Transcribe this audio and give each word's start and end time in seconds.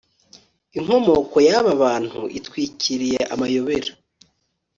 inkomoko 0.77 1.37
yaba 1.49 1.71
bantu 1.83 2.21
itwikiriye 2.37 3.19
amayobera 3.33 3.91